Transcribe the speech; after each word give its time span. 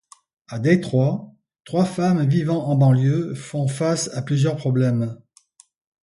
À 0.47 0.57
Détroit, 0.57 1.31
trois 1.63 1.85
femmes 1.85 2.25
vivant 2.27 2.63
en 2.65 2.75
banlieue 2.75 3.35
font 3.35 3.67
face 3.67 4.07
à 4.15 4.23
plusieurs 4.23 4.55
problèmes. 4.57 5.19